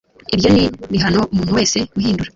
[0.35, 2.29] ibyo ni bihano umuntu wese uhindura